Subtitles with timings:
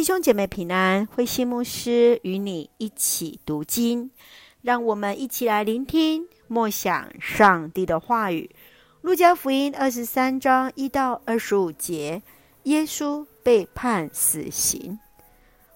[0.00, 4.10] 弟兄姐妹平安，慧馨牧师与你一起读经，
[4.62, 8.48] 让我们一起来聆听默想上帝的话语。
[9.02, 12.22] 路加福音二十三章一到二十五节，
[12.62, 14.98] 耶稣被判死刑。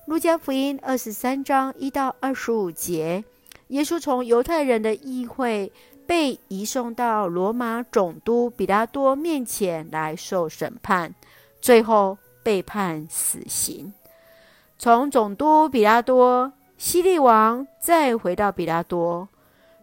[0.06, 3.22] 路加福音二十三章一到二十五节，
[3.68, 5.70] 耶稣从犹太人的议会
[6.06, 11.14] 被移送到罗马总督比拉多面前来受审判，
[11.60, 13.92] 最后被判死刑。
[14.84, 19.26] 从总督比拉多、西利王，再回到比拉多。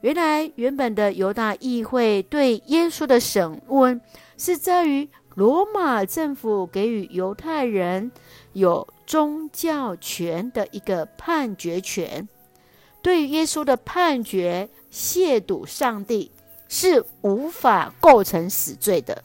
[0.01, 3.99] 原来，原本的犹大议会对耶稣的审问，
[4.37, 8.11] 是在于罗马政府给予犹太人
[8.53, 12.29] 有宗教权的一个判决权。
[13.01, 16.29] 对于耶稣的判决，亵渎上帝
[16.69, 19.23] 是无法构成死罪的。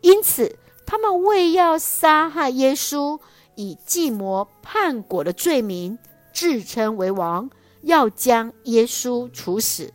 [0.00, 3.20] 因此，他们为要杀害耶稣。
[3.56, 5.98] 以计谋叛国的罪名
[6.32, 7.48] 自称为王，
[7.82, 9.92] 要将耶稣处死。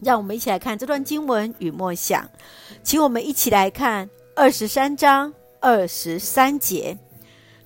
[0.00, 2.28] 让我们一起来看这段经文与默想，
[2.82, 6.98] 请我们一起来看二十三章二十三节。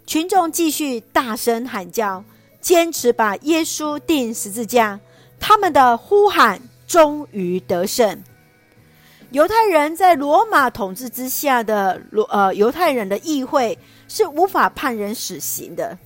[0.06, 2.24] 群众继续大声喊叫，
[2.60, 5.00] 坚持把耶稣钉十字架。
[5.40, 8.22] 他们的呼喊终于得胜。
[9.30, 15.98] 犹太人在罗马统治之下的罗呃犹太人的议会是无法判人死刑的，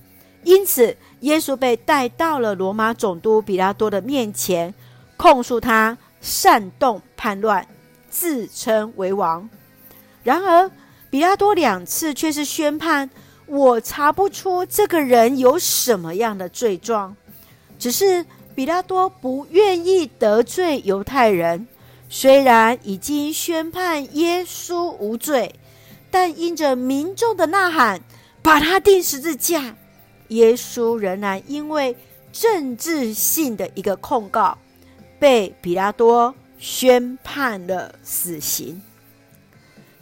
[0.43, 4.73] 因此耶稣被带到了罗马总督比拉多的面前，
[5.15, 7.65] 控诉他煽动叛乱，
[8.09, 9.49] 自称为王。
[10.21, 10.69] 然而
[11.09, 13.09] 比拉多两次却是宣判，
[13.45, 17.15] 我查不出这个人有什么样的罪状，
[17.79, 21.65] 只是比拉多不愿意得罪犹太人。
[22.15, 25.55] 虽然已经宣判耶稣无罪，
[26.11, 27.99] 但因着民众的呐喊，
[28.43, 29.75] 把他钉十字架，
[30.27, 31.97] 耶稣仍然因为
[32.31, 34.55] 政治性的一个控告，
[35.17, 38.79] 被比拉多宣判了死刑。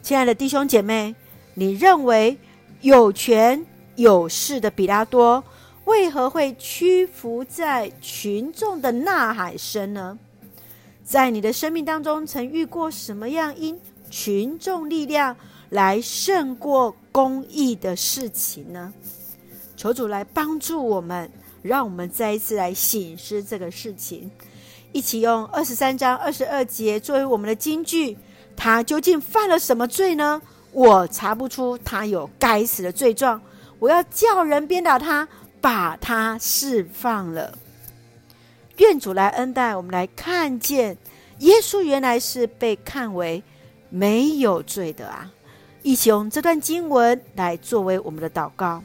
[0.02, 1.14] 亲爱的弟兄姐妹，
[1.54, 2.36] 你认为
[2.82, 3.64] 有权
[3.96, 5.42] 有势的比拉多
[5.86, 10.18] 为何会屈服在群众的呐喊声呢？
[11.04, 13.78] 在你的生命当中，曾遇过什么样因
[14.10, 15.36] 群众力量
[15.70, 18.92] 来胜过公义的事情呢？
[19.76, 21.30] 求主来帮助我们，
[21.60, 24.30] 让我们再一次来醒思这个事情，
[24.92, 28.16] 一起用二十三章二十二节作为我们的金句。
[28.54, 30.40] 他究竟犯了什么罪呢？
[30.72, 33.40] 我查不出他有该死的罪状，
[33.78, 35.26] 我要叫人鞭打他，
[35.60, 37.58] 把他释放了。
[38.98, 40.96] 主来恩待我们，来看见
[41.38, 43.42] 耶稣原来是被看为
[43.90, 45.30] 没有罪的啊！
[45.82, 48.82] 一起用这段经文来作为我们的祷告。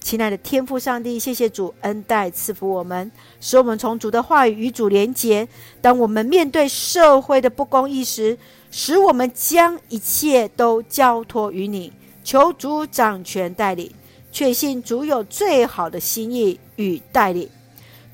[0.00, 3.10] 亲爱的天父上帝，谢谢主恩待赐福我们，
[3.40, 5.46] 使我们从主的话语与主连结。
[5.82, 8.38] 当我们面对社会的不公义时，
[8.70, 11.92] 使我们将一切都交托于你，
[12.22, 13.90] 求主掌权带领，
[14.30, 17.48] 确信主有最好的心意与带领。